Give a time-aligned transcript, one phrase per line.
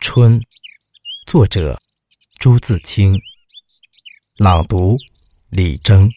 [0.00, 0.40] 春，
[1.26, 1.78] 作者
[2.38, 3.18] 朱自清，
[4.38, 4.96] 朗读
[5.50, 6.10] 李征。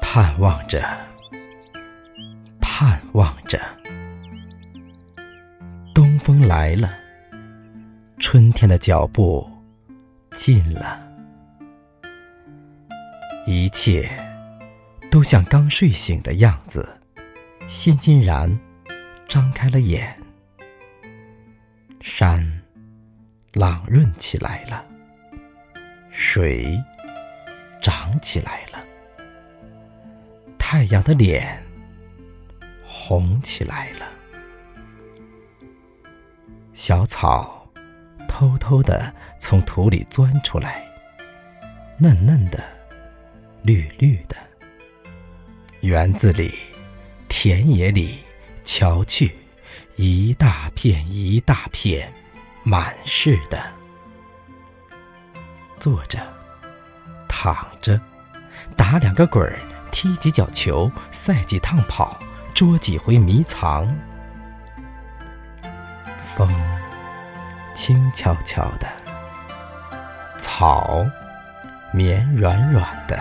[0.00, 0.82] 盼望着，
[2.60, 3.60] 盼望着，
[5.94, 6.98] 东风来了，
[8.18, 9.46] 春天的脚步
[10.32, 11.06] 近了，
[13.46, 14.08] 一切
[15.10, 16.98] 都像刚睡醒的样子，
[17.68, 18.48] 欣欣然
[19.28, 20.16] 张开了眼。
[22.00, 22.62] 山
[23.52, 24.86] 朗润起来了，
[26.10, 26.80] 水
[27.82, 28.84] 涨起来了。
[30.58, 31.62] 太阳的脸
[32.84, 34.06] 红起来了，
[36.74, 37.68] 小草
[38.28, 40.84] 偷偷的从土里钻出来，
[41.98, 42.62] 嫩嫩的，
[43.62, 44.36] 绿绿的。
[45.80, 46.52] 园子里、
[47.28, 48.18] 田野里，
[48.66, 49.34] 瞧去，
[49.94, 52.12] 一大片一大片，
[52.64, 53.62] 满是的。
[55.78, 56.18] 坐着，
[57.28, 57.98] 躺着，
[58.76, 59.58] 打两个滚儿。
[59.92, 62.18] 踢几脚球，赛几趟跑，
[62.52, 63.86] 捉几回迷藏。
[66.34, 66.52] 风
[67.72, 68.86] 轻悄悄的，
[70.38, 71.06] 草
[71.92, 73.18] 绵软软的，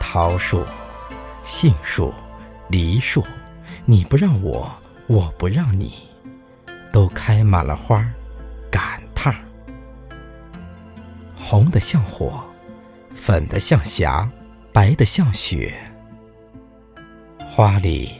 [0.00, 0.66] 桃树、
[1.44, 2.12] 杏树、
[2.68, 3.24] 梨树，
[3.86, 4.70] 你不让我，
[5.06, 5.92] 我不让你，
[6.92, 8.06] 都开满了花，
[8.70, 9.34] 赶趟，
[11.36, 12.44] 红的像火。
[13.14, 14.30] 粉的像霞，
[14.72, 15.74] 白的像雪。
[17.50, 18.12] 花里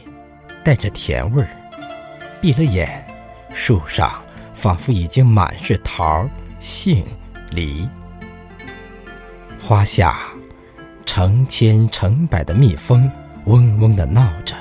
[0.63, 1.49] 带着甜味儿，
[2.41, 3.07] 闭了眼，
[3.53, 4.21] 树上
[4.53, 6.27] 仿佛已经满是桃、
[6.59, 7.05] 杏、
[7.51, 7.87] 梨。
[9.61, 10.19] 花下
[11.05, 13.09] 成千成百的蜜蜂
[13.49, 14.55] 嗡嗡的闹着，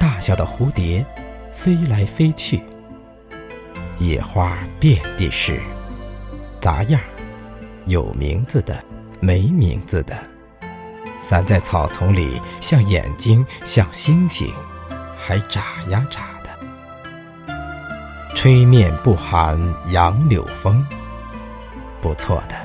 [0.00, 1.06] 大小的蝴蝶
[1.52, 2.60] 飞来飞去。
[3.98, 5.60] 野花遍地是，
[6.60, 7.06] 杂样儿。
[7.84, 8.82] 有名字的，
[9.20, 10.18] 没名字的，
[11.20, 14.52] 散在草丛里，像眼睛，像星星，
[15.16, 16.50] 还眨呀眨的。
[18.34, 19.56] 吹面不寒
[19.92, 20.84] 杨柳风，
[22.00, 22.56] 不错的，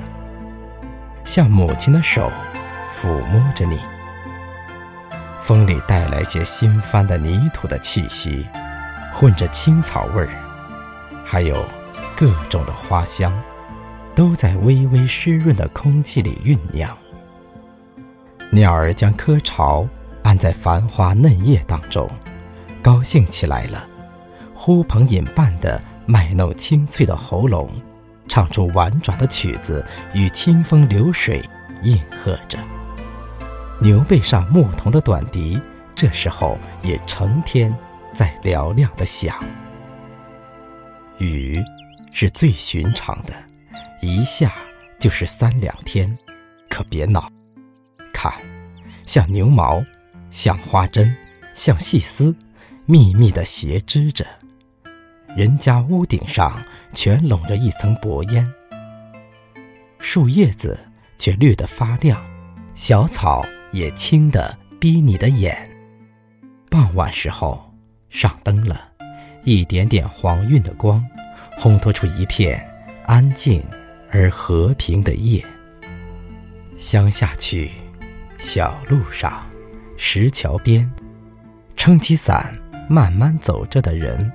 [1.24, 2.32] 像母亲的手
[3.00, 3.80] 抚摸着你。
[5.42, 8.48] 风里带来些新翻的泥土的气息，
[9.12, 10.30] 混着青草味儿，
[11.26, 11.66] 还有
[12.16, 13.34] 各种的花香。
[14.14, 16.96] 都在微微湿润的空气里酝酿。
[18.50, 19.88] 鸟儿将窠巢
[20.22, 22.10] 安在繁花嫩叶当中，
[22.82, 23.88] 高兴起来了，
[24.54, 27.70] 呼朋引伴的卖弄清脆的喉咙，
[28.28, 31.42] 唱出婉转的曲子，与清风流水
[31.82, 32.60] 应和着。
[33.82, 35.60] 牛背上牧童的短笛，
[35.96, 37.76] 这时候也成天
[38.14, 39.44] 在嘹亮的响。
[41.18, 41.60] 雨
[42.14, 43.34] 是最寻常的。
[44.00, 44.54] 一下
[45.00, 46.16] 就是三两天，
[46.70, 47.28] 可别恼。
[48.14, 48.32] 看，
[49.04, 49.84] 像牛毛，
[50.30, 51.16] 像花针，
[51.56, 52.36] 像细丝，
[52.86, 54.24] 密密的斜织着。
[55.36, 56.62] 人家屋顶上
[56.94, 58.48] 全笼着一层薄烟，
[59.98, 60.80] 树叶子
[61.18, 62.24] 却绿得发亮，
[62.76, 65.58] 小草也轻的逼你的眼。
[66.70, 67.74] 傍晚时候，
[68.10, 68.82] 上灯了，
[69.44, 71.06] 一点点黄晕的光，
[71.60, 72.66] 烘托出一片
[73.06, 73.64] 安静。
[74.14, 75.42] 而和平的夜，
[76.76, 77.72] 乡下去，
[78.38, 79.50] 小路上，
[79.96, 80.92] 石桥边，
[81.78, 82.54] 撑起伞
[82.90, 84.30] 慢慢走着的人，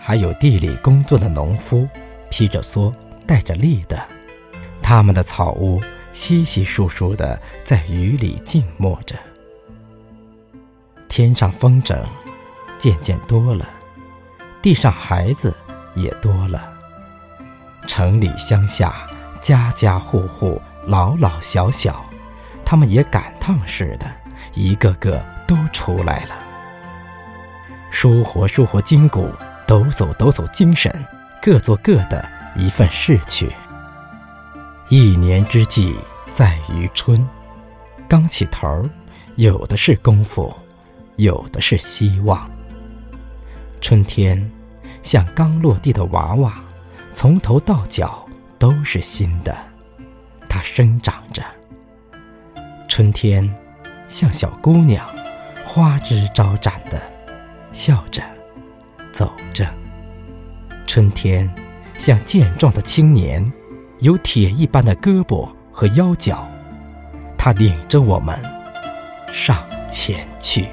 [0.00, 1.88] 还有地里工作的农夫，
[2.30, 2.92] 披着蓑
[3.28, 4.04] 带着笠的，
[4.82, 5.80] 他们的草屋
[6.16, 9.14] 稀稀疏疏的在雨里静默着。
[11.08, 11.94] 天上风筝
[12.78, 13.68] 渐渐多了，
[14.62, 15.54] 地上孩子
[15.94, 16.72] 也多了。
[17.86, 19.06] 城里乡下，
[19.42, 22.02] 家家户户，老老小小，
[22.64, 24.10] 他们也赶趟似的，
[24.54, 26.34] 一个个都出来了。
[27.90, 29.30] 舒活舒活筋骨，
[29.66, 30.90] 抖擞抖擞精神，
[31.42, 32.26] 各做各的
[32.56, 33.52] 一份事去。
[34.88, 35.96] 一年之计
[36.30, 37.26] 在于春，
[38.08, 38.88] 刚起头，
[39.34, 40.54] 有的是功夫，
[41.16, 42.48] 有的是希望。
[43.80, 44.48] 春天，
[45.02, 46.54] 像刚落地的娃娃。
[47.10, 48.28] 从头到脚
[48.58, 49.56] 都是新的，
[50.48, 51.42] 它生长着。
[52.86, 53.52] 春天
[54.06, 55.04] 像小姑娘，
[55.64, 57.00] 花枝招展的，
[57.72, 58.22] 笑着
[59.12, 59.66] 走着。
[60.86, 61.50] 春天
[61.98, 63.50] 像健壮的青年，
[64.00, 66.46] 有铁一般的胳膊和腰脚，
[67.38, 68.38] 他领着我们
[69.32, 70.66] 上前去。